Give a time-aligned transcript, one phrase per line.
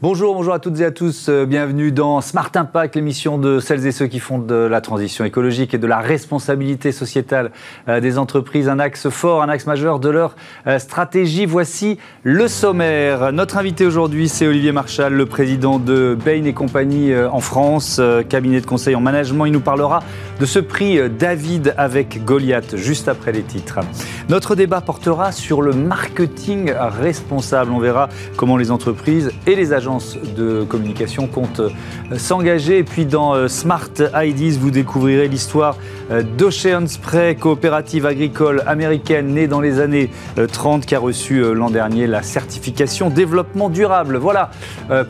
[0.00, 1.28] Bonjour, bonjour à toutes et à tous.
[1.28, 5.24] Euh, bienvenue dans Smart Impact, l'émission de celles et ceux qui font de la transition
[5.24, 7.50] écologique et de la responsabilité sociétale
[7.88, 10.36] euh, des entreprises un axe fort, un axe majeur de leur
[10.68, 11.46] euh, stratégie.
[11.46, 13.32] Voici le sommaire.
[13.32, 18.60] Notre invité aujourd'hui, c'est Olivier Marchal, le président de Bain et compagnie en France, cabinet
[18.60, 19.46] de conseil en management.
[19.46, 20.04] Il nous parlera
[20.38, 23.80] de ce prix David avec Goliath juste après les titres.
[24.28, 27.72] Notre débat portera sur le marketing responsable.
[27.72, 29.87] On verra comment les entreprises et les agents
[30.36, 32.78] de communication compte euh, s'engager.
[32.78, 35.76] Et puis dans euh, Smart IDs, vous découvrirez l'histoire
[36.10, 40.10] euh, d'Ocean Spray, coopérative agricole américaine née dans les années
[40.52, 44.16] 30, qui a reçu l'an dernier la certification développement durable.
[44.16, 44.50] Voilà,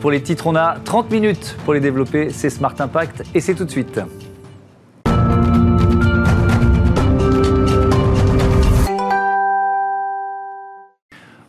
[0.01, 2.29] pour les titres, on a 30 minutes pour les développer.
[2.31, 3.99] C'est Smart Impact et c'est tout de suite.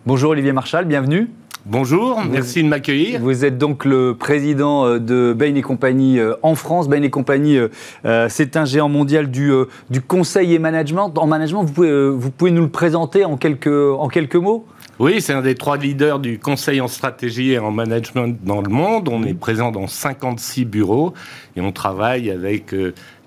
[0.07, 1.31] Bonjour Olivier Marchal, bienvenue.
[1.67, 3.21] Bonjour, merci de m'accueillir.
[3.21, 6.89] Vous êtes donc le président euh, de Bain et compagnie euh, en France.
[6.89, 9.53] Bain et compagnie, euh, c'est un géant mondial du,
[9.91, 11.13] du conseil et management.
[11.19, 14.67] En management, vous pouvez, vous pouvez nous le présenter en quelques, en quelques mots?
[14.99, 18.71] Oui, c'est un des trois leaders du conseil en stratégie et en management dans le
[18.71, 19.09] monde.
[19.11, 21.13] On est présent dans 56 bureaux
[21.57, 22.75] et on travaille avec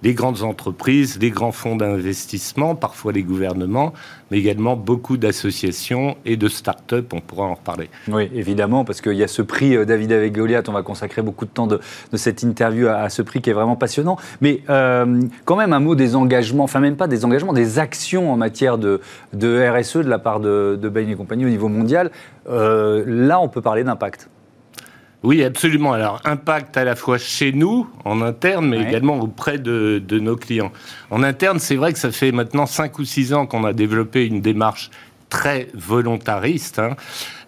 [0.04, 3.94] les grandes entreprises, les grands fonds d'investissement, parfois les gouvernements,
[4.30, 7.14] mais également beaucoup d'associations et de start-up.
[7.14, 7.90] On pourra en reparler.
[8.10, 10.68] Oui, évidemment, parce qu'il y a ce prix euh, David avec Goliath.
[10.68, 11.80] On va consacrer beaucoup de temps de,
[12.14, 14.18] cette interview à, ce prix qui est vraiment passionnant.
[14.42, 18.32] Mais euh, quand même un mot des engagements, enfin même pas des engagements, des actions
[18.32, 19.00] en matière de,
[19.34, 22.12] RSE de la part de, de et compagnie au niveau mondial.
[22.50, 24.30] Euh, là, on peut parler d'impact.
[25.24, 25.94] Oui, absolument.
[25.94, 30.72] Alors, impact à la fois chez nous, en interne, mais également auprès de, nos clients.
[31.10, 34.26] En interne, c'est vrai que ça fait maintenant 5 ou 6 ans qu'on a développé
[34.26, 34.92] une démarche
[35.30, 36.80] très volontariste.
[36.80, 36.96] Hein.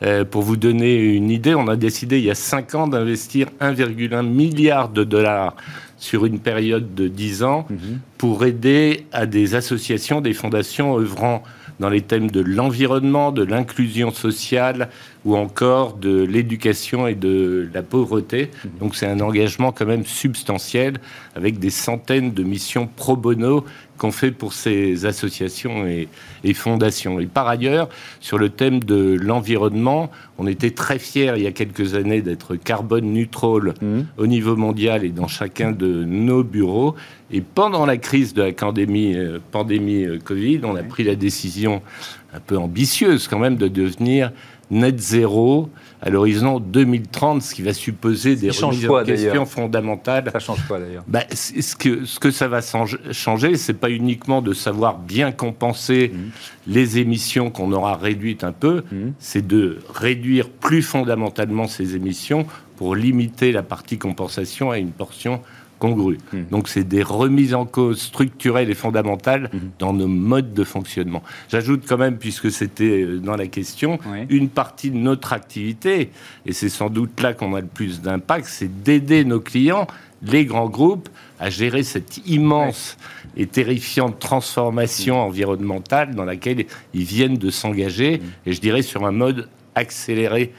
[0.04, 3.48] Euh, pour vous donner une idée, on a décidé il y a 5 ans d'investir
[3.60, 5.56] 1,1 milliard de dollars
[5.98, 8.00] sur une période de 10 ans mhm.
[8.18, 11.44] pour aider à des associations, des fondations œuvrant
[11.80, 14.90] dans les thèmes de l'environnement, de l'inclusion sociale
[15.26, 18.52] ou encore de l'éducation et de la pauvreté.
[18.80, 21.00] Donc c'est un engagement quand même substantiel
[21.36, 23.66] avec des centaines de missions pro bono
[23.98, 26.08] qu'on fait pour ces associations et,
[26.54, 27.20] fondations.
[27.20, 31.52] Et par ailleurs, sur le thème de l'environnement, on était très fiers il y a
[31.52, 34.06] quelques années d'être carbone neutral mhm.
[34.18, 36.96] au niveau mondial et dans chacun de nos bureaux.
[37.32, 41.16] Et pendant la crise de la pandémie, euh, pandémie euh, Covid, on a pris la
[41.16, 41.82] décision
[42.34, 44.32] un peu ambitieuse quand même de devenir
[44.72, 45.70] net zéro
[46.02, 50.30] à l'horizon 2030, ce qui va supposer des remises en question fondamentales.
[50.32, 52.60] Ça change quoi d'ailleurs bah, ce, que, ce que ça va
[53.12, 56.72] changer, c'est pas uniquement de savoir bien compenser mmh.
[56.72, 58.98] les émissions qu'on aura réduites un peu, mmh.
[59.20, 62.46] c'est de réduire plus fondamentalement ces émissions
[62.78, 65.42] pour limiter la partie compensation à une portion
[65.94, 66.44] Hmm.
[66.52, 69.58] Donc c'est des remises en cause structurelles et fondamentales hmm.
[69.80, 71.24] dans nos modes de fonctionnement.
[71.50, 76.12] J'ajoute quand même, puisque c'était euh, dans la question, une partie de notre activité,
[76.46, 79.88] et c'est sans doute là qu'on a le plus d'impact, c'est d'aider nos clients,
[80.24, 81.10] les grands groupes,
[81.40, 82.98] à gérer cette immense
[83.38, 85.28] et terrifiante transformation hmm.
[85.28, 90.54] environnementale dans laquelle ils viennent de s'engager, et je dirais sur un mode accéléré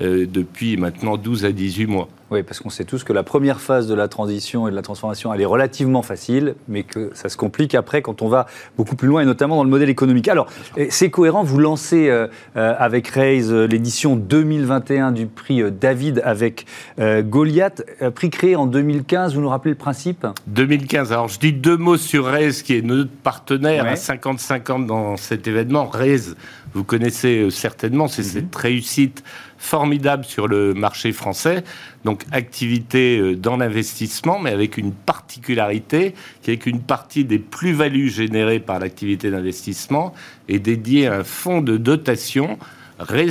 [0.00, 2.08] euh, depuis maintenant 12 à 18 mois.
[2.30, 4.82] Oui, parce qu'on sait tous que la première phase de la transition et de la
[4.82, 8.46] transformation, elle est relativement facile, mais que ça se complique après quand on va
[8.76, 10.28] beaucoup plus loin, et notamment dans le modèle économique.
[10.28, 10.46] Alors,
[10.90, 16.66] c'est cohérent, vous lancez euh, euh, avec Raise l'édition 2021 du prix David avec
[16.98, 20.26] Goliath, prix créé en 2015, vous nous rappelez le principe?
[20.46, 25.16] 2015, alors je dis deux mots sur Raise, qui est notre partenaire à 50-50 dans
[25.16, 25.88] cet événement.
[25.88, 26.36] Raise,
[26.74, 28.28] vous connaissez certainement, c'est mhm.
[28.28, 29.24] cette réussite
[29.60, 31.62] formidable sur le marché français.
[32.04, 38.08] Donc activité euh, dans l'investissement, mais avec une particularité qui est qu'une partie des plus-values
[38.08, 40.14] générées par l'activité d'investissement
[40.48, 42.58] est dédiée à un fonds de dotation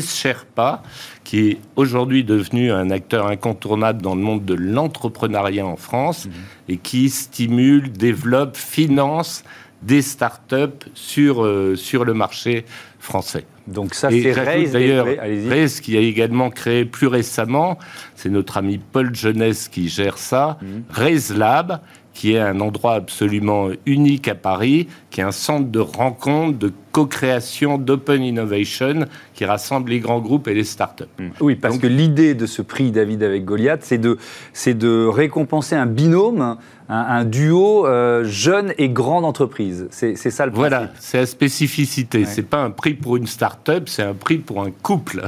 [0.02, 0.82] Sherpa,
[1.24, 6.30] qui est aujourd'hui devenu un acteur incontournable dans le monde de l'entrepreneuriat en France mmh.
[6.70, 9.44] et qui stimule, développe, finance
[9.84, 12.66] des startups sur, euh, sur le marché
[13.00, 13.46] français.
[13.70, 14.74] Donc ça, c'est Raise.
[14.74, 17.78] D'ailleurs, Raise qui a également créé plus récemment,
[18.16, 21.38] c'est notre ami Paul Jeunesse qui gère ça, mmh.
[21.38, 21.80] Lab,
[22.14, 26.74] qui est un endroit absolument unique à Paris, qui est un centre de rencontre, de
[26.92, 31.06] co-création, d'open innovation, qui rassemble les grands groupes et les startups.
[31.18, 31.28] Mmh.
[31.40, 34.18] Oui, parce que l'idée de ce prix David avec Goliath, c'est de,
[34.66, 36.58] de récompenser un binôme
[36.90, 39.88] un, duo euh, jeune et grande entreprise.
[39.92, 40.56] C'est ça le principe.
[40.56, 42.26] Voilà, c'est la spécificité.
[42.26, 45.28] C'est pas un prix pour une start-up, c'est un prix pour un couple.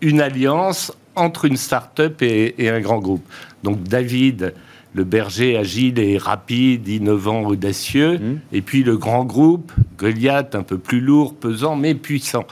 [0.00, 3.24] Une alliance entre une start-up et, et un grand groupe.
[3.62, 4.52] Donc David,
[4.96, 8.40] le berger agile et rapide, innovant, audacieux, mmh.
[8.52, 12.46] et puis le grand groupe, Goliath, un peu plus lourd, pesant, mais puissant.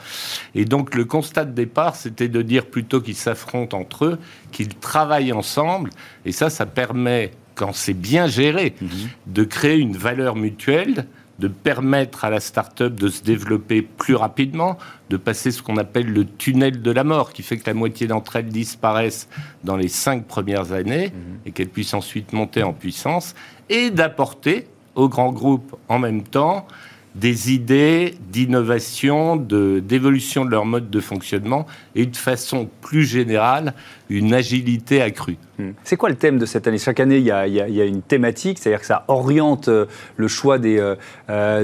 [0.53, 4.19] Et donc le constat de départ, c'était de dire plutôt qu'ils s'affrontent entre eux,
[4.51, 5.89] qu'ils travaillent ensemble,
[6.23, 8.87] et ça, ça permet, quand c'est bien géré, mmh.
[9.27, 11.07] de créer une valeur mutuelle
[11.39, 14.77] de permettre à la start-up de se développer plus rapidement,
[15.09, 18.07] de passer ce qu'on appelle le tunnel de la mort, qui fait que la moitié
[18.07, 19.27] d'entre elles disparaissent
[19.63, 21.39] dans les cinq premières années mhm.
[21.45, 23.35] et qu'elles puissent ensuite monter en puissance,
[23.69, 26.67] et d'apporter aux grands groupes en même temps
[27.15, 31.65] des idées d'innovation, d'évolution de, leur mode de fonctionnement
[31.95, 33.73] et de façon plus générale,
[34.09, 35.37] une agilité accrue.
[35.57, 35.71] Hmm.
[35.83, 36.77] C'est quoi le thème de cette année?
[36.77, 39.85] Chaque année, il y, a, une thématique, c'est-à-dire que ça oriente euh,
[40.17, 40.95] le choix des, euh,
[41.29, 41.63] euh,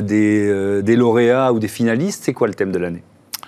[0.81, 2.23] des, lauréats ou des finalistes.
[2.23, 3.03] C'est quoi le thème de l'année?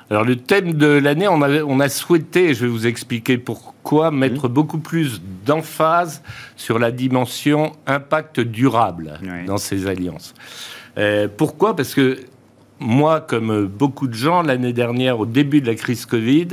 [0.09, 4.49] Alors le thème de l'année, on, on, a souhaité, je vais vous expliquer pourquoi, mettre
[4.49, 4.53] hmm.
[4.53, 6.21] beaucoup plus d'emphase
[6.57, 9.13] sur la dimension impact durable
[9.47, 10.33] dans ces alliances.
[10.97, 11.75] Euh, pourquoi?
[11.75, 12.19] Parce que
[12.79, 16.49] moi, comme beaucoup de gens, l'année dernière, au début de la crise Covid,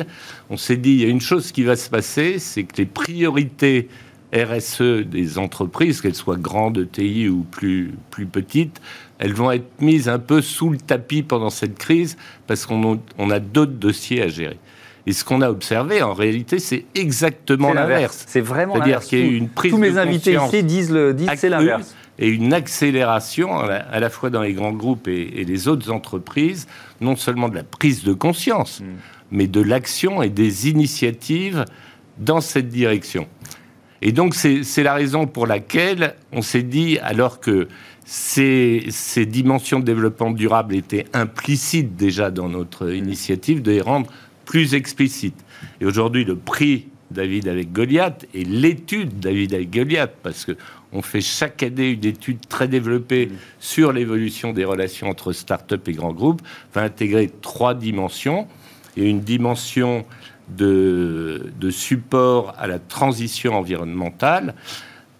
[0.49, 2.87] on s'est dit, il y a une chose qui va se passer, c'est que les
[2.87, 3.89] priorités
[4.33, 8.81] RSE des entreprises, qu'elles soient grandes TI ou plus, plus petites,
[9.19, 12.17] elles vont être mises un peu sous le tapis pendant cette crise
[12.47, 13.01] parce qu'on
[13.31, 14.59] a d'autres dossiers à gérer.
[15.07, 18.25] Et ce qu'on a observé, en réalité, c'est exactement l'inverse.
[18.29, 19.07] C'est vraiment l'inverse.
[19.07, 21.97] C'est-à-dire qu'il y a une prise Tous mes invités ici disent, le, disent c'est l'inverse
[22.21, 26.69] et une accélération à la, fois dans les grands groupes et, les autres entreprises,
[27.01, 28.85] non seulement de la prise de conscience, mm.
[29.33, 31.65] mais de l'action et des initiatives
[32.19, 33.27] dans cette direction.
[34.03, 37.69] Et donc c'est la raison pour laquelle on s'est dit, alors que
[38.05, 44.11] ces, ces, dimensions de développement durable étaient implicites déjà dans notre initiative, de les rendre
[44.45, 45.45] plus explicites.
[45.81, 50.57] Et aujourd'hui, le prix David avec Goliath et l'étude David avec Goliath, parce que
[50.93, 53.37] on fait chaque année une étude très développée mm.
[53.61, 56.43] sur l'évolution des relations entre start-up et grands groupes,
[56.75, 58.47] va intégrer trois dimensions.
[58.97, 60.05] Et une dimension
[60.49, 64.55] de, de support à la transition environnementale,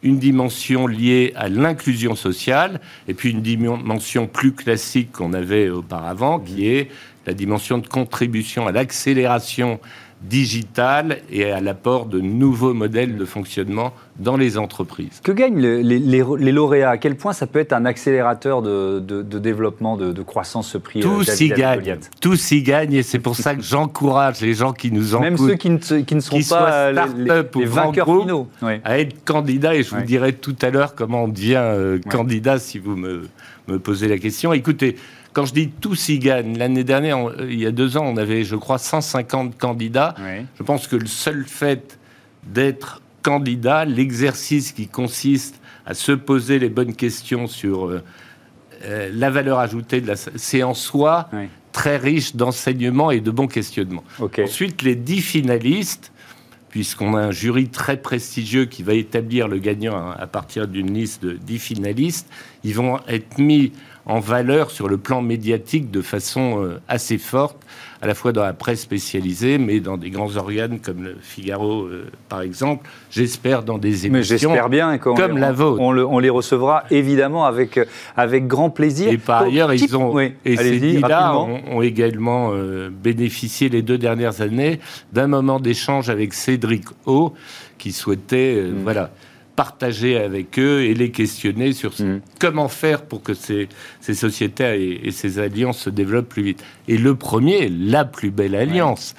[0.03, 6.41] une dimension liée à l'inclusion sociale, et puis une dimension plus classique qu'on avait auparavant,
[6.41, 6.65] qui mm.
[6.65, 6.89] est
[7.27, 9.79] la dimension de contribution à l'accélération
[10.23, 15.21] digital et à l'apport de nouveaux modèles de fonctionnement dans les entreprises.
[15.23, 16.91] Que gagnent les, lauréats?
[16.91, 21.41] À quel point ça peut être un accélérateur de, développement, de, croissance, ce prix Tous
[21.41, 21.99] y gagnent.
[22.21, 25.31] Tous y gagnent et c'est pour ça que j'encourage les gens qui nous encouragent.
[25.31, 28.49] Même ceux qui ne, qui ne sont pas les, vainqueurs finaux.
[28.85, 32.59] À être candidats et je vous dirai tout à l'heure comment on devient euh, candidat
[32.59, 33.23] si vous me,
[33.69, 34.53] me posez la question.
[34.53, 34.97] Écoutez,
[35.33, 38.45] quand je dis tous y gagnent, l'année dernière, il y a deux ans, on avait,
[38.45, 40.15] je crois, 150 candidats.
[40.59, 41.99] Je pense que le seul fait
[42.45, 48.03] d'être candidat, l'exercice qui consiste à se poser les bonnes questions sur euh,
[48.85, 51.29] euh, la valeur ajoutée de la, c'est en soi
[51.73, 54.05] très riche d'enseignements et de bons questionnements.
[54.45, 56.13] Ensuite, les dix finalistes,
[56.71, 61.23] puisqu'on a un jury très prestigieux qui va établir le gagnant à partir d'une liste
[61.23, 62.29] de dix finalistes,
[62.65, 63.73] ils vont être mis
[64.11, 67.57] en valeur sur le plan médiatique de façon euh, assez forte,
[68.03, 71.85] à la fois dans la presse spécialisée, mais dans des grands organes comme le Figaro,
[71.85, 72.89] euh, par exemple.
[73.13, 75.81] J'espère dans des émissions bien, comme la vôtre.
[75.81, 77.85] On, les recevra évidemment avec, euh,
[78.17, 79.13] avec grand plaisir.
[79.13, 82.53] Et par ailleurs, ils ont, et ces là ont, également
[82.91, 84.81] bénéficié les deux dernières années
[85.13, 87.33] d'un moment d'échange avec Cédric O,
[87.79, 88.83] qui souhaitait, mm.
[88.83, 89.11] voilà
[89.61, 92.21] partager avec eux et les questionner sur mm.
[92.39, 93.69] comment faire pour que ces,
[94.01, 96.65] sociétés et, ces alliances se développent plus vite.
[96.89, 99.15] Et le premier, la plus belle alliance.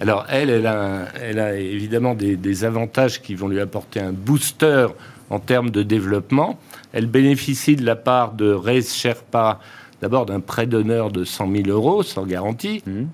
[0.00, 4.88] Alors elle, elle a, elle a évidemment des, avantages qui vont lui apporter un booster
[5.30, 6.58] en termes de développement.
[6.92, 9.60] Elle bénéficie de la part de Reis Sherpa
[10.02, 13.04] d'abord d'un prêt d'honneur de 100 000 euros sans garantie mm.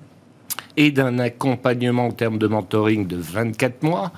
[0.78, 4.10] et d'un accompagnement en termes de mentoring de 24 mois.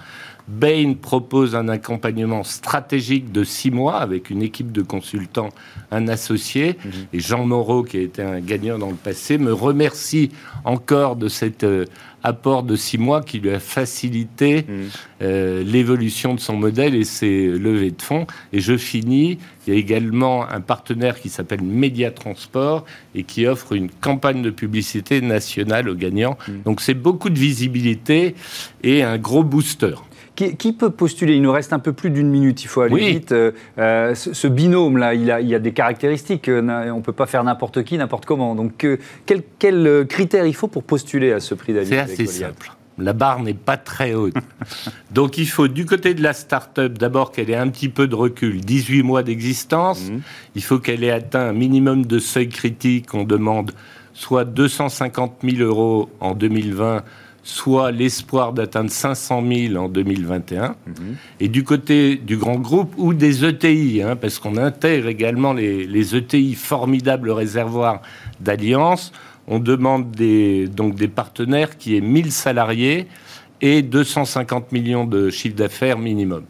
[0.46, 5.48] Bain propose un accompagnement stratégique de six mois avec une équipe de consultants,
[5.90, 6.76] un associé.
[6.84, 6.92] Mhm.
[7.14, 10.30] Et Jean Moreau, qui a été un gagnant dans le passé, me remercie
[10.64, 11.86] encore de cet euh,
[12.22, 14.88] apport de six mois qui lui a facilité mhm.
[15.22, 18.26] euh, l'évolution de son modèle et ses levées de fonds.
[18.52, 22.84] Et je finis, il y a également un partenaire qui s'appelle Média Transport
[23.14, 26.36] et qui offre une campagne de publicité nationale aux gagnants.
[26.48, 26.62] Mhm.
[26.64, 28.34] Donc c'est beaucoup de visibilité
[28.82, 29.94] et un gros booster.
[30.34, 31.34] Qui, peut postuler?
[31.34, 33.30] Il nous reste un peu plus d'une minute, il faut aller vite.
[33.30, 36.48] Euh, euh, ce, binôme-là, il, il, y a des caractéristiques.
[36.48, 38.56] Euh, on ne peut pas faire n'importe qui, n'importe comment.
[38.56, 38.86] Donc,
[39.26, 42.72] quels quel critères il faut pour postuler à ce prix David C'est assez simple.
[42.98, 44.34] la barre n'est pas très haute.
[45.12, 48.16] Donc il faut du côté de la start-up d'abord qu'elle ait un petit peu de
[48.16, 50.20] recul, 18 mois d'existence, mhm.
[50.56, 53.70] il faut qu'elle ait atteint un minimum de seuil critique, on demande
[54.14, 57.02] soit 250 000 euros en 2020,
[57.44, 60.68] soit l'espoir d'atteindre 500 000 en 2021.
[60.86, 60.94] Mhm.
[61.40, 65.86] Et du côté du grand groupe ou des ETI, hein, parce qu'on intègre également les,
[65.86, 68.00] les ETI, formidables réservoirs
[68.40, 69.12] d'alliance,
[69.46, 73.06] on demande des, donc des partenaires qui aient 1000 salariés
[73.60, 76.44] et 250 millions de chiffre d'affaires minimum.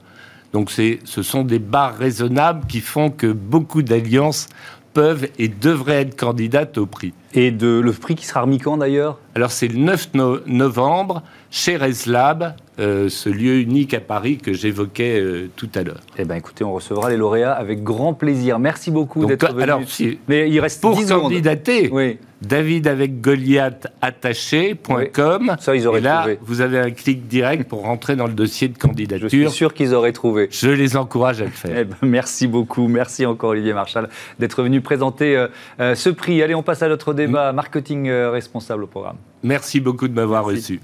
[0.53, 4.49] Donc ce sont des barres raisonnables qui font que beaucoup d'alliances
[4.95, 7.13] peuvent et devraient être candidates au prix.
[7.35, 9.19] Et de, le prix qui sera remis quand d'ailleurs?
[9.35, 10.11] Alors c'est le 9
[10.47, 11.23] novembre
[11.55, 16.01] chez Reslab, euh, ce lieu unique à Paris que j'évoquais euh, tout à l'heure.
[16.19, 18.59] Eh bien écoutez, on recevra les lauréats avec grand plaisir.
[18.59, 19.63] Merci beaucoup d'être venu.
[19.63, 19.81] Alors,
[20.27, 22.19] Mais il reste pour candidater, oui.
[22.43, 25.55] David avec Goliath attaché.com.
[25.61, 28.67] Ça, ils auraient et là, vous avez un clic direct pour rentrer dans le dossier
[28.67, 29.29] de candidature.
[29.29, 30.49] Je suis sûr qu'ils auraient trouvé.
[30.51, 31.79] Je les encourage à le faire.
[31.79, 32.89] Eh ben, merci beaucoup.
[32.89, 34.09] Merci encore, Olivier Marchal,
[34.41, 35.47] d'être venu présenter
[35.79, 36.43] euh, ce prix.
[36.43, 37.53] Allez, on passe à notre débat.
[37.53, 37.55] Mm.
[37.57, 39.19] Marketing responsable au programme.
[39.45, 40.81] Merci beaucoup de m'avoir reçu.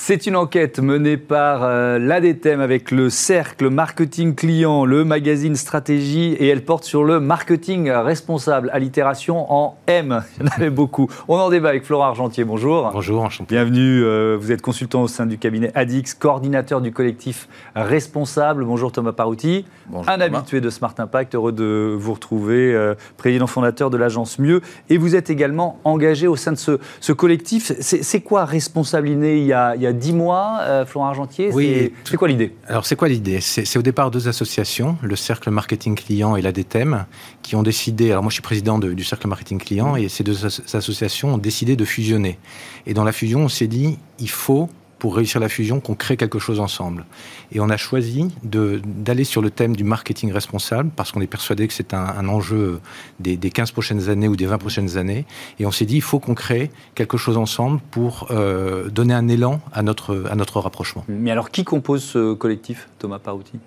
[0.00, 6.32] C'est une enquête menée par euh, l'ADTEM avec le Cercle Marketing Client, le magazine Stratégie,
[6.38, 10.22] et elle porte sur le marketing responsable, allitération en M.
[10.40, 11.10] Il y en avait beaucoup.
[11.26, 12.44] On en débat avec Florent Argentier.
[12.44, 12.90] Bonjour.
[12.92, 13.56] Bonjour, enchanté.
[13.56, 14.02] Bienvenue.
[14.04, 18.64] Euh, vous êtes consultant au sein du cabinet ADIX, coordinateur du collectif Responsable.
[18.64, 19.66] Bonjour Thomas Parouti.
[19.88, 21.34] Bonjour, un habitué de Smart Impact.
[21.34, 24.62] Heureux de vous retrouver, euh, président fondateur de l'agence Mieux.
[24.88, 27.72] Et vous êtes également engagé au sein de ce, collectif.
[27.80, 29.38] C'est quoi Responsable Inné?
[29.38, 31.50] Il y a, il y a 10 mois, euh, Florent Argentier.
[31.52, 31.92] Oui.
[32.04, 32.54] C'est quoi l'idée?
[32.66, 33.40] Alors, c'est quoi l'idée?
[33.40, 37.06] C'est au départ deux associations, le Cercle Marketing Client et l'ADTEM,
[37.42, 38.10] qui ont décidé.
[38.10, 41.76] Alors, moi, je suis président du Cercle Marketing Client, et ces deux associations ont décidé
[41.76, 42.38] de fusionner.
[42.86, 44.68] Et dans la fusion, on s'est dit il faut
[44.98, 47.06] pour réussir la fusion qu'on crée quelque chose ensemble.
[47.52, 51.68] Et on a choisi d'aller sur le thème du marketing responsable parce qu'on est persuadé
[51.68, 52.80] que c'est un, enjeu
[53.20, 55.24] des, des, 15 prochaines années ou des 20 prochaines années.
[55.58, 59.28] Et on s'est dit, il faut qu'on crée quelque chose ensemble pour euh, donner un
[59.28, 61.04] élan à notre, à notre rapprochement.
[61.08, 63.58] Mais alors, qui compose ce collectif, Thomas Parouti?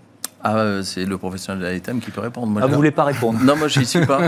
[0.44, 2.48] Ah, c'est le professionnel de l'ITEM qui peut répondre.
[2.48, 3.40] Moi, ah, vous voulez pas répondre?
[3.44, 4.22] Non, moi, je suis pas.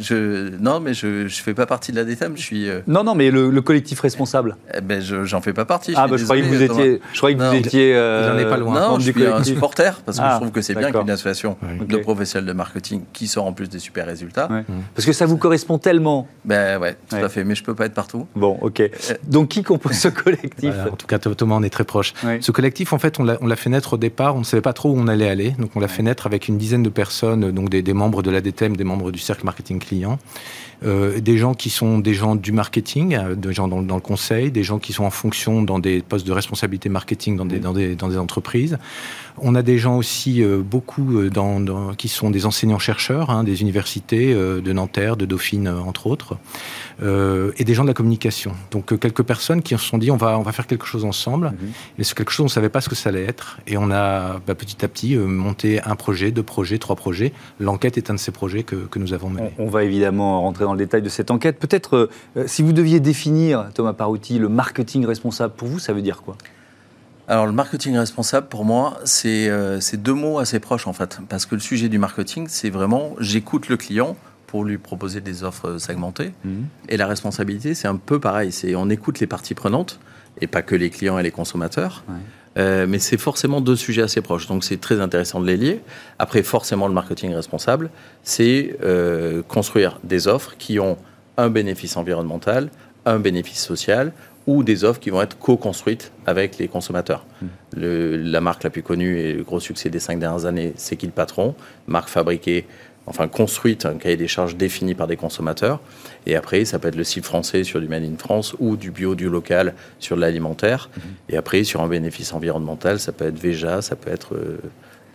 [0.00, 2.36] Je, non, mais je ne fais pas partie de l'ITEM.
[2.36, 2.68] Je suis.
[2.68, 4.56] Euh, non, non, mais le, collectif responsable.
[4.74, 5.92] Eh ben, j'en fais pas partie.
[5.96, 7.00] Ah, bah, je croyais que vous étiez.
[7.12, 7.94] Je croyais que vous étiez.
[7.94, 8.80] Euh, ai pas loin.
[8.80, 11.56] Non, je suis un supporter parce que je ah, trouve que c'est bien qu'une association
[11.80, 14.48] de professionnels de marketing qui sort en plus des super résultats.
[14.94, 16.28] Parce que ça vous correspond tellement.
[16.44, 17.44] Ben ouais, tout à fait.
[17.44, 18.26] Mais je peux pas être partout.
[18.34, 18.80] Bon, ok.
[18.80, 18.90] Euh,
[19.24, 20.74] Donc qui compose ce collectif?
[20.90, 22.14] En tout cas, Thomas, on est très proche.
[22.40, 24.36] Ce collectif, en fait, on l'a fait naître au départ.
[24.36, 25.50] On ne savait pas trop où on allait aller.
[25.52, 28.76] Donc on l'a fait naître avec une dizaine de personnes, donc des, membres de l'ADTM,
[28.76, 30.18] des membres du cercle marketing client,
[30.84, 34.50] euh, des gens qui sont des gens du marketing, euh, des gens dans, le conseil,
[34.50, 37.72] des gens qui sont en fonction dans des postes de responsabilité marketing dans des, dans
[37.72, 38.78] des, dans des entreprises.
[39.40, 44.32] On a des gens aussi euh, beaucoup dans, qui sont des enseignants-chercheurs, hein, des universités
[44.32, 46.36] euh, de Nanterre, de Dauphine, entre autres,
[47.00, 48.52] et des gens de la communication.
[48.72, 51.46] Donc quelques personnes qui se sont dit on va, on va faire quelque chose ensemble.
[51.46, 51.68] Mhm.
[51.98, 53.58] Et c'est quelque chose, on ne savait pas ce que ça allait être.
[53.68, 57.32] Et on a bah, petit à petit monté un projet, deux projets, trois projets.
[57.60, 59.50] L'enquête est un de ces projets que, que nous avons mené.
[59.58, 61.58] On, on, va évidemment rentrer dans le détail de cette enquête.
[61.58, 62.10] Peut-être,
[62.46, 66.36] si vous deviez définir, Thomas Parouti, le marketing responsable, pour vous, ça veut dire quoi?
[67.28, 71.20] Alors le marketing responsable, pour moi, euh, c'est deux mots assez proches en fait.
[71.28, 75.44] Parce que le sujet du marketing, c'est vraiment j'écoute le client pour lui proposer des
[75.44, 76.32] offres segmentées.
[76.44, 76.66] Mhm.
[76.88, 78.50] Et la responsabilité, c'est un peu pareil.
[78.50, 80.00] C'est on écoute les parties prenantes,
[80.40, 82.02] et pas que les clients et les consommateurs.
[82.58, 84.46] Euh, mais c'est forcément deux sujets assez proches.
[84.46, 85.80] Donc c'est très intéressant de les lier.
[86.18, 87.90] Après, forcément, le marketing responsable,
[88.22, 90.96] c'est euh, construire des offres qui ont
[91.36, 92.70] un bénéfice environnemental,
[93.06, 94.12] un bénéfice social
[94.46, 97.24] ou des offres qui vont être co-construites avec les consommateurs.
[97.42, 97.46] Hmm.
[97.76, 101.10] la marque la plus connue et le gros succès des cinq dernières années, c'est Qu'il
[101.10, 101.54] Patron,
[101.86, 102.66] marque fabriquée,
[103.08, 105.80] enfin construite, un cahier des charges défini par des consommateurs.
[106.26, 108.90] Et après, ça peut être le site français sur du Made in France ou du
[108.90, 110.90] bio, du local sur l'alimentaire.
[110.96, 111.00] Hmm.
[111.30, 114.34] Et après, sur un bénéfice environnemental, ça peut être Veja, ça peut être...
[114.34, 114.58] Euh,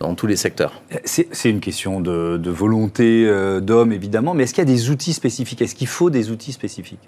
[0.00, 0.82] dans tous les secteurs.
[1.04, 5.12] C'est une question de, volonté euh, d'homme, évidemment, mais est-ce qu'il y a des outils
[5.12, 5.62] spécifiques?
[5.62, 7.00] Est-ce qu'il faut des outils spécifiques?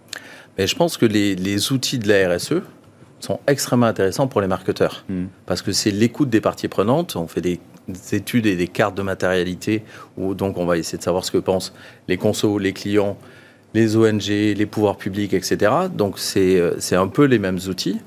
[0.58, 2.62] Je pense que les, outils de la RSE
[3.20, 5.04] sont extrêmement intéressants pour les marketeurs.
[5.08, 5.26] Hmm.
[5.46, 7.16] Parce que c'est l'écoute des parties prenantes.
[7.16, 7.60] On fait des,
[8.12, 9.84] études et des cartes de matérialité
[10.16, 11.72] où donc on va essayer de savoir ce que pensent
[12.08, 13.16] les consos, les clients,
[13.74, 15.72] les ONG, les pouvoirs publics, etc.
[15.94, 18.00] Donc c'est euh, un peu les mêmes outils.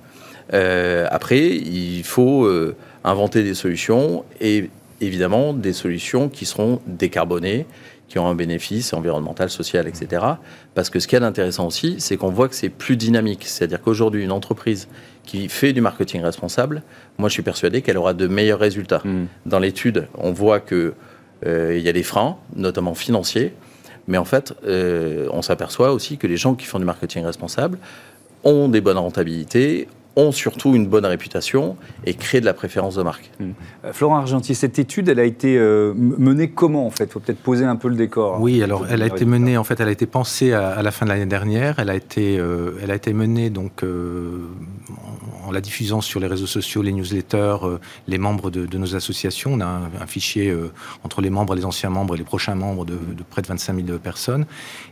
[0.54, 7.66] Euh, après, il faut euh, inventer des solutions et évidemment des solutions qui seront décarbonées,
[8.10, 10.26] qui ont un bénéfice environnemental, social, etc.
[10.74, 13.46] Parce que ce qui est intéressant aussi, c'est qu'on voit que c'est plus dynamique.
[13.46, 14.88] C'est-à-dire qu'aujourd'hui, une entreprise
[15.24, 16.82] qui fait du marketing responsable,
[17.20, 19.02] moi je suis persuadé qu'elle aura de meilleurs résultats.
[19.06, 19.28] Hmm.
[19.46, 20.94] Dans l'étude, on voit qu'il
[21.46, 23.54] euh, y a des freins, notamment financiers,
[24.08, 27.78] mais en fait, euh, on s'aperçoit aussi que les gens qui font du marketing responsable
[28.44, 29.88] ont des bonnes rentabilités,
[30.20, 33.32] ont surtout une bonne réputation et créent de la préférence de marque.
[33.40, 33.52] Hmm.
[33.86, 37.06] Euh, Florent Argentier, cette étude, elle a été euh, menée comment en fait?
[37.06, 38.42] Il faut peut-être poser un peu le décor.
[38.42, 41.06] Oui, alors elle a été menée, en fait, elle a été pensée à, la fin
[41.06, 41.80] de l'année dernière.
[41.80, 43.84] Elle a été, euh, elle a été menée donc
[45.46, 47.58] en la diffusant sur les réseaux sociaux, les newsletters,
[48.08, 49.54] les membres de, nos associations.
[49.54, 50.56] On a un, fichier
[51.04, 52.98] entre les membres, les anciens membres et les prochains membres de,
[53.30, 54.46] près de 25 000 personnes.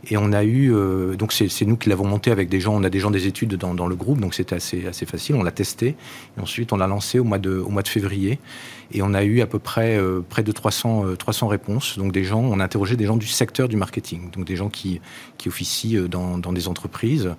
[0.08, 0.72] Et on a eu,
[1.16, 2.74] donc c'est nous qui l'avons monté avec des gens.
[2.74, 5.17] On a des gens des études dans, dans le groupe, donc c'était assez assez facile.
[5.32, 5.96] On l'a testé
[6.36, 8.38] et ensuite on l'a lancé au mois de, au mois de février
[8.92, 11.98] et on a eu à peu près euh, près de 300, 300 euh, réponses.
[11.98, 14.68] Donc des gens, on a interrogé des gens du secteur du marketing, donc des gens
[14.68, 15.00] qui,
[15.36, 17.30] qui officient euh, dans, dans des entreprises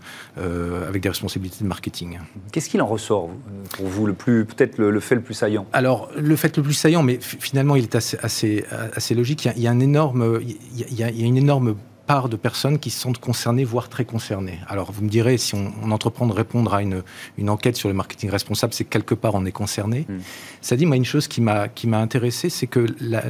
[0.88, 2.19] avec des responsabilités de marketing.
[2.51, 3.29] Qu'est-ce qu'il en ressort
[3.71, 5.65] pour vous le plus peut-être le, fait le plus saillant?
[5.74, 9.48] Alors le fait le plus saillant, mais finalement il est assez, assez, assez logique.
[9.55, 11.75] Il y, a, un énorme, il y a, il y a une énorme
[12.09, 14.57] part de personnes qui se sentent concernées, voire très concernées.
[14.67, 17.03] Alors, vous me direz, si on, entreprend de répondre à une,
[17.37, 20.07] une, enquête sur le marketing responsable, c'est quelque part on est concerné.
[20.09, 20.17] Hmm.
[20.59, 23.21] Ça dit, moi, une chose qui m'a intéressé, c'est que la,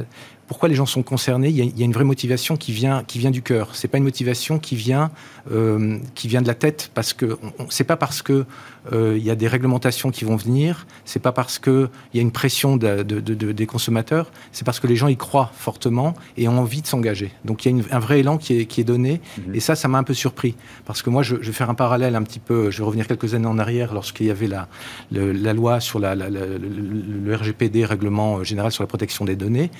[0.50, 3.30] pourquoi les gens sont concernés, il y, a, une vraie motivation qui vient, qui vient
[3.30, 3.76] du cœur.
[3.76, 5.12] C'est pas une motivation qui vient,
[5.52, 8.44] euh, qui vient de la tête, parce que c'est pas parce que
[8.92, 12.20] euh, il y a des réglementations qui vont venir, c'est pas parce que il y
[12.20, 16.48] a une pression de, des consommateurs, c'est parce que les gens y croient fortement et
[16.48, 17.32] ont envie de s'engager.
[17.44, 19.54] Donc il y a un vrai élan qui est, qui est donné, mhm.
[19.54, 22.16] et ça, ça m'a un peu surpris, parce que moi, je, vais faire un parallèle
[22.16, 22.70] un petit peu.
[22.70, 24.68] Je vais revenir quelques années en arrière, lorsqu'il y avait la,
[25.10, 29.70] la loi sur la, le, RGPD, règlement général sur la protection des données,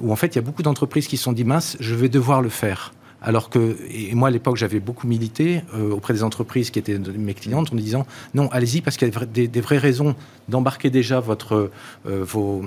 [0.00, 2.08] où en fait, il y a beaucoup d'entreprises qui se sont dit mince, je vais
[2.08, 2.92] devoir le faire.
[3.20, 6.98] Alors que, et moi à l'époque j'avais beaucoup milité euh, auprès des entreprises qui étaient
[6.98, 10.14] mes clientes en disant non, allez-y parce qu'il y a des, vraies raisons
[10.48, 11.70] d'embarquer déjà votre,
[12.06, 12.62] euh, vos,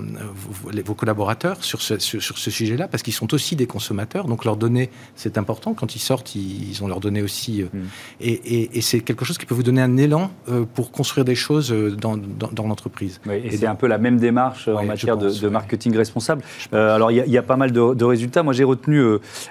[0.86, 4.26] vos, collaborateurs sur ce, sur, ce sujet-là parce qu'ils sont aussi des consommateurs.
[4.26, 5.74] Donc leur donner, c'est important.
[5.74, 7.62] Quand ils sortent, ils, ont leur donné aussi.
[7.62, 7.80] Euh, mm.
[8.20, 10.32] Et, et, c'est quelque chose qui peut vous donner un élan
[10.74, 13.22] pour construire des choses dans, dans, l'entreprise.
[13.32, 16.44] et, c'est un peu la même démarche en matière de, marketing responsable.
[16.72, 18.44] alors il y, y, a pas mal de, résultats.
[18.44, 19.02] Moi j'ai retenu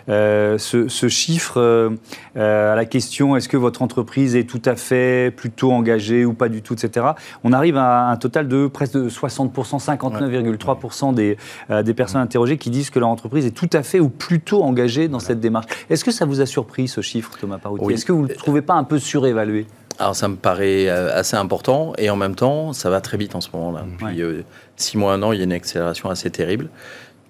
[0.07, 1.91] ce ce chiffre euh,
[2.37, 6.35] euh, à la question est-ce que votre entreprise est tout à fait plutôt engagée ou
[6.35, 7.07] pas du tout, etc.
[7.45, 11.39] On arrive à un total de presque 60%, 59,3% des,
[11.71, 14.63] euh, des personnes interrogées qui disent que leur entreprise est tout à fait ou plutôt
[14.63, 15.67] engagée dans cette démarche.
[15.89, 18.35] Est-ce que ça vous a surpris ce chiffre, Thomas Parouti Est-ce que vous ne le
[18.35, 19.67] trouvez pas un peu surévalué?
[19.99, 23.43] Alors ça me paraît assez important et en même temps ça va très vite en
[23.43, 23.85] ce moment-là.
[23.85, 24.45] Depuis
[24.77, 26.71] six mois, un an, il y a une accélération assez terrible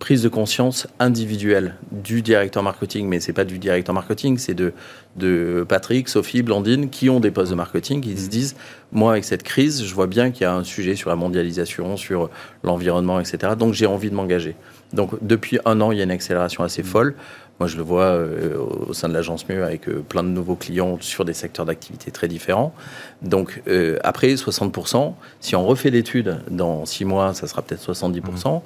[0.00, 4.72] prise de conscience individuelle du directeur marketing, mais c'est pas du directeur marketing, c'est de,
[5.16, 8.30] de Patrick, Sophie, Blandine, qui ont des postes de marketing, qui se mm.
[8.30, 8.56] disent,
[8.90, 11.96] moi avec cette crise, je vois bien qu'il y a un sujet sur la mondialisation,
[11.96, 12.30] sur
[12.64, 13.52] l'environnement, etc.
[13.56, 14.56] Donc j'ai envie de m'engager.
[14.94, 16.86] Donc depuis un an, il y a une accélération assez mm.
[16.86, 17.14] folle.
[17.60, 18.56] Moi, je le vois euh,
[18.88, 22.10] au sein de l'agence Mieux avec euh, plein de nouveaux clients sur des secteurs d'activité
[22.10, 22.74] très différents.
[23.20, 28.62] Donc, euh, après, 60%, si on refait l'étude dans six mois, ça sera peut-être 70%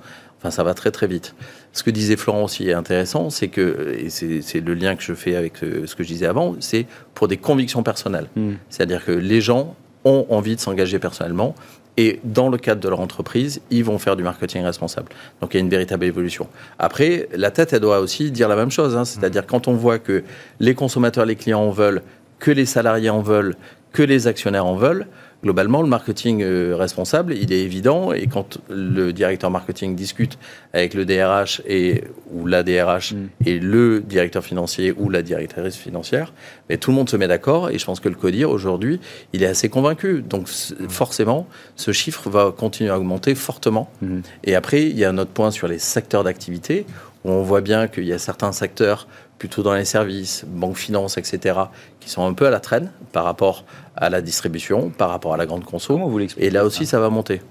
[0.51, 1.35] ça va très très vite.
[1.73, 5.15] Ce que disait Florent aussi est intéressant, c'est que, et c'est le lien que je
[5.15, 8.27] fais avec ce que je disais avant, c'est pour des convictions personnelles.
[8.37, 8.57] Hmm.
[8.69, 11.55] C'est-à-dire que les gens ont envie de s'engager personnellement
[11.97, 15.09] et dans le cadre de leur entreprise, ils vont faire du marketing responsable.
[15.41, 16.49] Donc il y a une véritable évolution.
[16.79, 18.97] Après, la tête, elle doit aussi dire la même chose.
[18.97, 19.05] Hein.
[19.05, 20.25] C'est-à-dire quand on voit que
[20.61, 22.03] les consommateurs, les clients en veulent,
[22.41, 23.55] que les salariés en veulent,
[23.93, 25.07] que les actionnaires en veulent,
[25.45, 28.13] globalement, le marketing euh, responsable, il est évident.
[28.13, 30.39] Et quand le directeur marketing discute
[30.73, 33.29] avec le DRH et, ou la DRH mm.
[33.47, 36.33] et le directeur financier ou la directrice financière,
[36.69, 37.71] mais tout le monde se met d'accord.
[37.71, 39.01] Et je pense que le CODIR, aujourd'hui,
[39.35, 40.23] il est assez convaincu.
[40.23, 40.89] Donc, mm.
[40.89, 43.91] forcément, ce chiffre va continuer à augmenter fortement.
[44.01, 44.21] Mm.
[44.45, 46.87] Et après, il y a un autre point sur les secteurs d'activité
[47.25, 49.07] où on voit bien qu'il y a certains secteurs
[49.39, 51.59] plutôt dans les services, banque, finance, etc.,
[52.01, 53.65] qui sont un peu à la traîne par rapport
[53.97, 56.01] à la distribution, par rapport à la grande conso.
[56.39, 57.43] Et là aussi, ça va monter.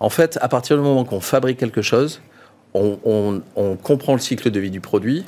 [0.00, 2.20] En fait, à partir du moment qu'on fabrique quelque chose,
[2.74, 3.40] on,
[3.82, 5.24] comprend le cycle de vie du produit.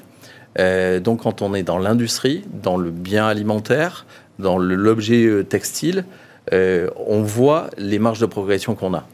[0.59, 4.07] Euh, donc, quand on est dans l'industrie, dans le bien alimentaire,
[4.39, 6.05] dans l'objet euh, textile,
[6.53, 9.07] euh, on voit les marges de progression qu'on a.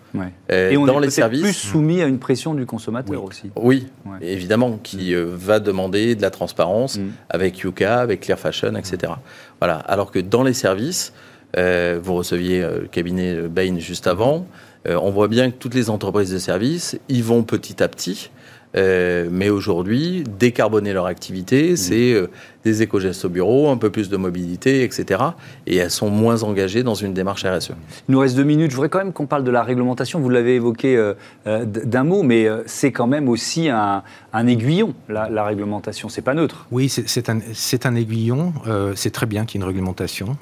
[0.51, 3.51] Euh, et on dans est les services plus soumis à une pression du consommateur aussi.
[3.57, 3.87] Oui,
[4.21, 7.11] évidemment, qui euh, va demander de la transparence mm.
[7.31, 9.15] avec Yuka, avec Clear Fashion, etc.
[9.61, 9.77] Voilà.
[9.77, 11.13] Alors que dans les services,
[11.57, 14.47] vous receviez le cabinet Bain juste avant.
[14.87, 18.31] on voit bien que toutes les entreprises de services, ils vont petit à petit
[18.75, 21.77] mais aujourd'hui, décarboner leur activité, mmh.
[21.77, 22.29] c'est
[22.65, 25.23] des éco-gestes au bureau, un peu plus de mobilité, etc.
[25.67, 27.73] Et elles sont moins engagées dans une démarche RSE.
[28.09, 28.71] Il nous reste deux minutes.
[28.71, 30.21] Je voudrais quand même qu'on parle de la réglementation.
[30.21, 31.15] Vous l'avez évoqué euh,
[31.47, 34.03] euh, d'un mot, mais euh, c'est quand même aussi un,
[34.47, 36.09] aiguillon, la, la réglementation.
[36.09, 36.67] C'est pas neutre.
[36.71, 37.41] Oui, c'est un,
[37.85, 38.53] un, aiguillon.
[38.95, 40.37] c'est très bien qu'il y ait une réglementation,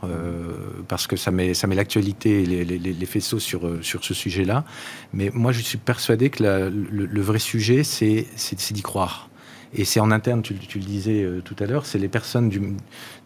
[0.89, 4.65] parce que ça met, ça met l'actualité et les, les, faisceaux sur, sur ce sujet-là.
[5.13, 8.27] Mais moi, je suis persuadé que le, le, vrai sujet, c'est
[8.73, 9.30] d'y croire.
[9.75, 12.61] Et c'est en interne, tu, le disais euh, tout à l'heure, c'est les personnes du,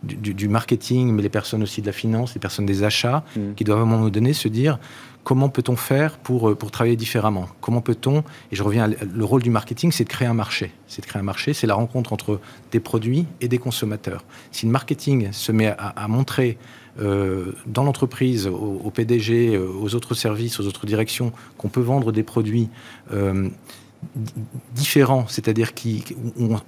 [0.03, 3.55] du, marketing, mais les personnes aussi de la finance, les personnes des achats, mm.
[3.57, 4.79] qui doivent à un moment donné se dire
[5.23, 7.49] comment peut-on faire pour, euh, pour travailler différemment?
[7.63, 8.19] Comment peut-on,
[8.53, 10.71] et je reviens, le rôle du marketing, c'est de créer un marché.
[10.87, 12.41] C'est de créer un marché, c'est la rencontre entre
[12.73, 14.23] des produits et des consommateurs.
[14.53, 16.59] Si le marketing se met à, montrer
[17.01, 22.23] euh, dans l'entreprise, au, PDG, aux autres services, aux autres directions, qu'on peut vendre des
[22.23, 22.69] produits
[24.75, 26.05] différents, c'est-à-dire qui,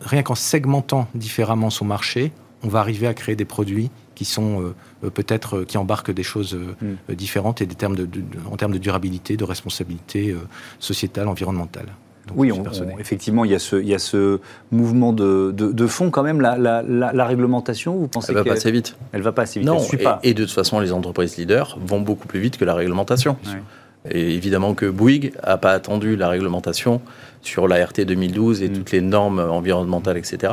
[0.01, 4.61] rien qu'en segmentant différemment son marché, on va arriver à créer des produits qui sont
[4.61, 7.14] euh, euh, peut-être euh, qui embarquent des choses mm.
[7.14, 8.09] différentes et des termes de,
[8.51, 10.35] en termes de durabilité, de responsabilité
[10.79, 11.87] sociétale, environnementale.
[12.35, 12.51] oui,
[12.99, 14.40] effectivement, il y, a ce, il y a ce
[14.72, 16.40] mouvement de, de, fond quand même.
[16.40, 18.96] La, la, réglementation, vous pensez Elle va pas assez vite.
[19.12, 19.68] Elle va pas assez vite.
[19.68, 19.79] Non,
[20.22, 23.37] et, de toute façon, les entreprises leaders vont beaucoup plus vite que la réglementation.
[24.11, 27.01] Et évidemment que Bouygues n'a pas attendu la réglementation
[27.42, 28.73] sur la RT 2012 et mm.
[28.73, 30.53] toutes les normes environnementales, etc.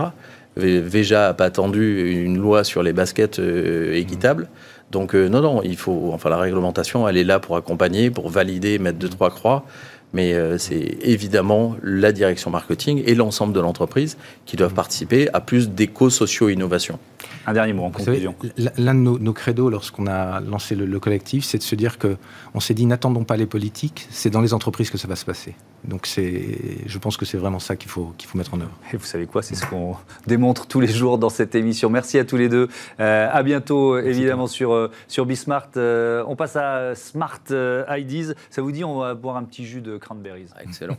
[0.56, 4.48] Veja n'a pas attendu une loi sur les baskets euh, équitables.
[4.92, 8.30] Donc euh, non, non, il faut, enfin la réglementation, elle est là pour accompagner, pour
[8.30, 9.66] valider, mettre deux trois croix.
[10.14, 15.42] Mais euh, c'est évidemment la direction marketing et l'ensemble de l'entreprise qui doivent participer à
[15.42, 17.00] plus d'éco-socio-innovation.
[17.48, 18.36] Un dernier mot en conclusion.
[18.78, 22.16] L'un de nos, nos, credos lorsqu'on a lancé le, collectif, c'est de se dire que
[22.54, 25.26] on s'est dit n'attendons pas les politiques, c'est dans les entreprises que ça va se
[25.26, 25.56] passer.
[25.86, 28.72] Donc c'est, je pense que c'est vraiment ça qu'il faut qu'il faut mettre en œuvre.
[28.94, 29.96] Et vous savez quoi, c'est ce qu'on
[30.28, 31.90] démontre tous les jours dans cette émission.
[31.90, 32.70] Merci à tous les deux.
[33.00, 35.70] Euh, à bientôt évidemment sur euh, sur Bismart.
[35.78, 37.42] Euh, on passe à Smart
[37.90, 38.34] Ideas.
[38.50, 40.48] Ça vous dit on va boire un petit jus de cranberries.
[40.56, 40.98] Ah, excellent.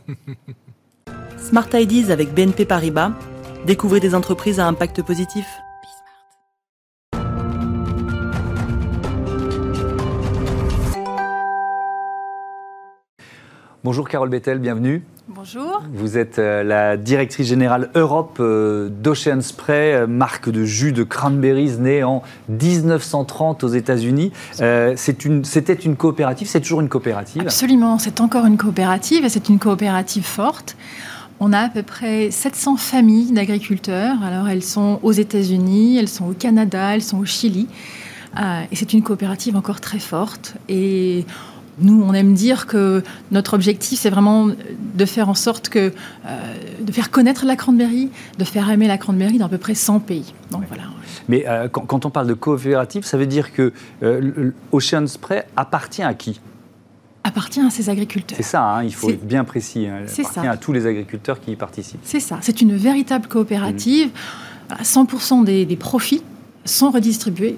[1.37, 3.11] Smart Ideas avec BNP Paribas.
[3.65, 5.45] Découvrez des entreprises à impact positif.
[13.85, 15.03] Bonjour Carole Bettel, bienvenue.
[15.27, 15.83] Bonjour.
[15.93, 21.03] Vous êtes euh, la directrice générale Europe euh, d'Ocean Spray, euh, marque de jus de
[21.03, 24.31] cranberries née en 1930 aux États-Unis.
[24.95, 29.59] C'était une coopérative, c'est toujours une coopérative Absolument, c'est encore une coopérative et c'est une
[29.59, 30.75] coopérative forte.
[31.39, 34.15] On a à peu près 700 familles d'agriculteurs.
[34.23, 37.67] Alors elles sont aux États-Unis, elles sont au Canada, elles sont au Chili.
[38.35, 40.55] et c'est une coopérative encore très forte.
[40.69, 41.23] Et
[41.79, 45.91] nous, on aime dire que notre objectif, c'est vraiment de faire en sorte que,
[46.25, 49.75] euh, de faire connaître la cranberry, de faire aimer la cranberry dans à peu près
[49.75, 50.33] 100 pays.
[50.51, 50.83] Donc, voilà.
[51.27, 56.03] Mais euh, quand, on parle de coopérative, ça veut dire que euh, Ocean Spray appartient
[56.03, 56.39] à qui?
[57.23, 58.37] Appartient à ses agriculteurs.
[58.37, 59.87] C'est ça, hein, il faut être bien précis.
[59.87, 60.03] Hein.
[60.07, 62.01] C'est appartient à tous les agriculteurs qui y participent.
[62.03, 64.11] C'est ça, c'est une véritable coopérative.
[64.81, 66.23] 100% des, des profits
[66.65, 67.57] sont redistribués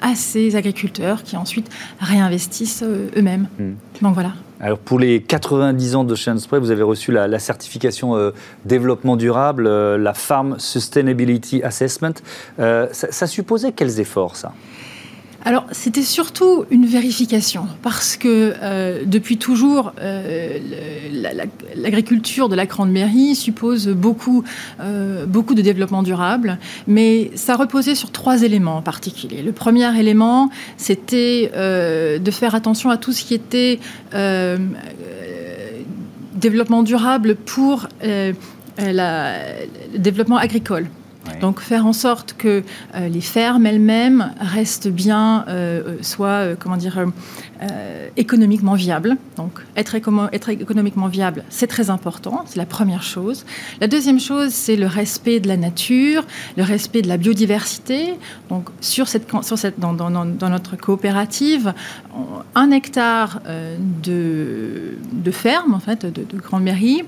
[0.00, 3.48] à ces agriculteurs qui ensuite réinvestissent euh, eux-mêmes.
[3.58, 3.72] Hmm.
[4.02, 4.32] Donc voilà.
[4.60, 8.30] Alors pour les 90 ans de Spray, vous avez reçu la, certification euh,
[8.64, 12.14] développement durable, la Farm Sustainability Assessment.
[12.58, 14.52] ça supposait quels efforts ça?
[15.46, 20.58] Alors, c'était surtout une vérification, parce que euh, depuis toujours, euh,
[21.76, 24.42] l'agriculture de la Grande-Mairie suppose beaucoup,
[24.80, 29.42] euh, beaucoup de développement durable, mais ça reposait sur trois éléments en particulier.
[29.42, 33.80] Le premier élément, c'était de faire attention à tout ce qui était
[36.34, 38.32] développement durable pour le
[39.98, 40.88] développement agricole.
[41.40, 42.62] Donc faire en sorte que
[42.94, 47.04] euh, les fermes elles-mêmes restent bien, euh, euh, soit comment dire,
[48.16, 49.16] économiquement viables.
[49.36, 53.46] Donc être, économiquement viable, c'est très important, c'est la première chose.
[53.80, 58.14] La deuxième chose, c'est le respect de la nature, le respect de la biodiversité.
[58.50, 61.72] Donc sur cette, sur cette, dans, notre coopérative,
[62.54, 63.40] un hectare
[64.02, 67.02] de, de ferme, en fait, de, de grande mairie,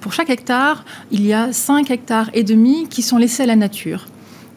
[0.00, 4.06] pour chaque hectare, il y a 5 hectares et demi qui sont laissés la nature.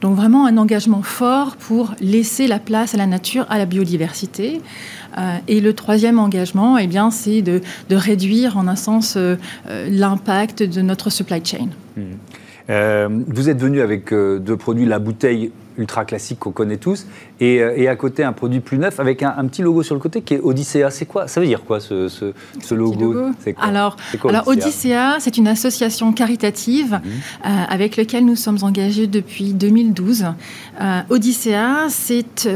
[0.02, 4.62] Donc vraiment un engagement fort pour laisser la place à la nature, à la biodiversité.
[5.18, 9.36] Euh, et le troisième engagement, eh bien, c'est de, réduire en un sens euh,
[9.68, 11.68] euh, l'impact de notre supply chain.
[11.98, 13.24] Mmh.
[13.28, 17.06] vous êtes venu avec deux produits, la bouteille ultra classique qu'on connaît tous,
[17.40, 20.22] et, et, à côté un produit plus neuf avec un, petit logo sur le côté
[20.22, 20.90] qui est Odyssea.
[20.92, 21.28] C'est quoi?
[21.28, 23.16] Ça veut dire quoi ce, ce, logo,
[23.58, 23.96] Alors,
[24.28, 27.52] alors Odyssea, c'est une association caritative mhm.
[27.70, 30.26] avec laquelle nous sommes engagés depuis 2012.
[31.10, 32.50] Odyssea, c'est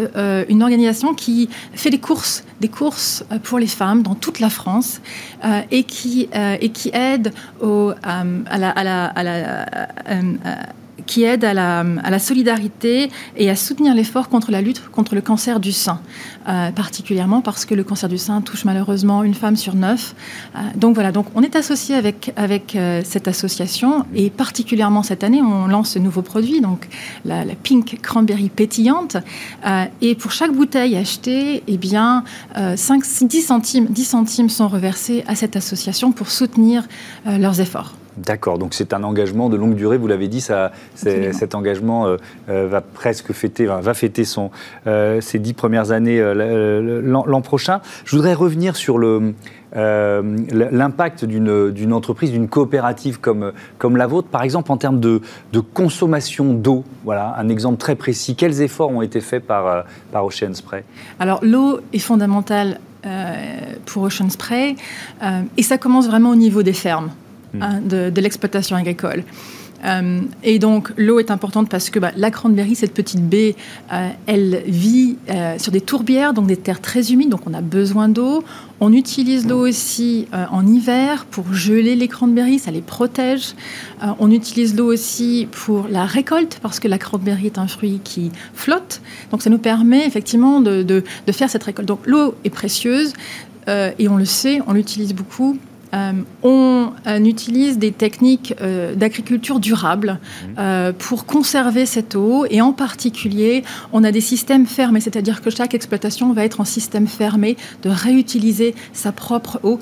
[0.50, 5.02] une organisation qui fait des courses, des courses pour les femmes dans toute la France
[5.72, 9.66] et, qui, et qui aide au, à la, à la, à la
[11.06, 15.60] qui aide à la, solidarité et à soutenir l'effort contre la lutte contre le cancer
[15.60, 16.00] du sein,
[16.48, 20.16] euh, particulièrement parce que le cancer du sein touche malheureusement une femme sur neuf.
[20.56, 22.32] Euh, donc voilà, donc on est associé avec,
[22.76, 26.88] euh, cette association et particulièrement cette année, on lance ce nouveau produit, donc
[27.26, 29.18] la, Pink Cranberry pétillante.
[30.02, 32.24] et pour chaque bouteille achetée, eh bien,
[32.56, 36.88] 5, 10, centimes, 10 centimes sont reversés à cette association pour soutenir
[37.26, 37.94] leurs efforts.
[38.18, 42.18] D'accord, donc c'est un engagement de longue durée, vous l'avez dit, ça, cet engagement euh,
[42.48, 44.52] euh, va presque fêter, va fêter son,
[44.86, 47.82] euh, ses dix premières années l'an prochain.
[48.06, 49.34] Je voudrais revenir sur le,
[49.74, 55.22] l'impact d'une entreprise, d'une coopérative comme, comme la vôtre, par exemple en termes de,
[55.52, 56.84] de consommation d'eau.
[57.06, 58.36] Voilà, un exemple très précis.
[58.36, 60.84] Quels efforts ont été faits par, par Ocean Spray?
[61.20, 62.80] Alors l'eau est fondamentale
[63.88, 64.76] pour Ocean Spray
[65.58, 67.10] et ça commence vraiment au niveau des fermes.
[67.62, 69.24] Hein, de, l'exploitation agricole.
[69.86, 73.56] Euh, et donc l'eau est importante parce que bah, la cranberry, cette petite baie,
[73.92, 77.62] euh, elle vit euh, sur des tourbières, donc des terres très humides, donc on a
[77.62, 78.44] besoin d'eau.
[78.80, 83.54] On utilise l'eau aussi en hiver pour geler les cranberries, ça les protège.
[84.20, 88.32] on utilise l'eau aussi pour la récolte parce que la cranberry est un fruit qui
[88.54, 91.88] flotte, donc ça nous permet effectivement de, faire cette récolte.
[91.88, 93.14] Donc l'eau est précieuse
[93.68, 95.58] et on le sait, on l'utilise beaucoup
[96.44, 96.92] on,
[97.24, 100.20] utilise des techniques euh, d'agriculture durable
[100.58, 102.46] euh, pour conserver cette eau.
[102.50, 106.66] Et en particulier, on a des systèmes fermés, c'est-à-dire que chaque exploitation va être en
[106.66, 109.80] système fermé de réutiliser sa propre eau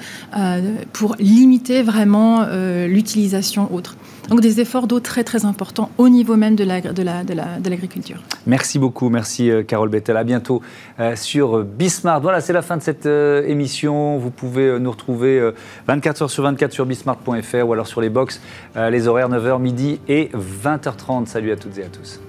[0.93, 2.45] pour limiter vraiment
[2.88, 3.95] l'utilisation autre.
[4.30, 8.18] Donc des efforts d'eau très très importants au niveau même de l'agriculture.
[8.46, 10.18] Merci beaucoup, merci euh, Carole Bettel.
[10.18, 10.62] À bientôt
[11.00, 12.22] euh, sur Bismart.
[12.22, 14.18] Voilà, c'est la fin de cette euh, émission.
[14.18, 15.52] Vous pouvez nous retrouver
[15.88, 18.42] 24 heures sur 24 sur bismart.fr ou alors sur les box,
[18.76, 21.26] les horaires 9h, midi et 20h30.
[21.26, 22.20] Salut à toutes et à tous.